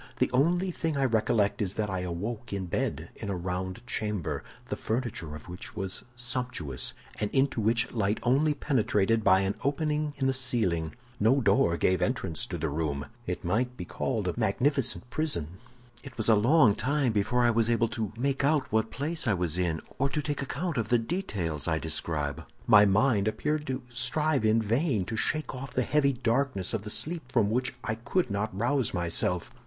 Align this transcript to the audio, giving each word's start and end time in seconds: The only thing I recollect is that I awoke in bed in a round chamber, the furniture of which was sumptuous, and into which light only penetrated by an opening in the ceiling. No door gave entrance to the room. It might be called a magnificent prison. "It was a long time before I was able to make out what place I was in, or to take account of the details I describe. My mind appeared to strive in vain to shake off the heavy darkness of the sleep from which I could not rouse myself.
The 0.17 0.31
only 0.31 0.71
thing 0.71 0.97
I 0.97 1.05
recollect 1.05 1.61
is 1.61 1.75
that 1.75 1.87
I 1.91 1.99
awoke 1.99 2.51
in 2.51 2.65
bed 2.65 3.09
in 3.15 3.29
a 3.29 3.35
round 3.35 3.85
chamber, 3.85 4.43
the 4.69 4.75
furniture 4.75 5.35
of 5.35 5.47
which 5.47 5.75
was 5.75 6.03
sumptuous, 6.15 6.95
and 7.19 7.29
into 7.29 7.61
which 7.61 7.91
light 7.93 8.19
only 8.23 8.55
penetrated 8.55 9.23
by 9.23 9.41
an 9.41 9.53
opening 9.63 10.15
in 10.17 10.25
the 10.25 10.33
ceiling. 10.33 10.95
No 11.19 11.39
door 11.39 11.77
gave 11.77 12.01
entrance 12.01 12.47
to 12.47 12.57
the 12.57 12.67
room. 12.67 13.05
It 13.27 13.45
might 13.45 13.77
be 13.77 13.85
called 13.85 14.27
a 14.27 14.33
magnificent 14.35 15.07
prison. 15.11 15.59
"It 16.03 16.17
was 16.17 16.27
a 16.29 16.33
long 16.35 16.73
time 16.73 17.11
before 17.11 17.43
I 17.43 17.51
was 17.51 17.69
able 17.69 17.87
to 17.89 18.11
make 18.17 18.43
out 18.43 18.71
what 18.71 18.89
place 18.89 19.27
I 19.27 19.35
was 19.35 19.55
in, 19.59 19.81
or 19.99 20.09
to 20.09 20.21
take 20.23 20.41
account 20.41 20.77
of 20.77 20.89
the 20.89 20.97
details 20.97 21.67
I 21.67 21.77
describe. 21.77 22.43
My 22.65 22.87
mind 22.87 23.27
appeared 23.27 23.67
to 23.67 23.83
strive 23.89 24.45
in 24.45 24.63
vain 24.63 25.05
to 25.05 25.15
shake 25.15 25.53
off 25.53 25.75
the 25.75 25.83
heavy 25.83 26.13
darkness 26.13 26.73
of 26.73 26.81
the 26.81 26.89
sleep 26.89 27.31
from 27.31 27.51
which 27.51 27.75
I 27.83 27.93
could 27.93 28.31
not 28.31 28.57
rouse 28.57 28.95
myself. 28.95 29.51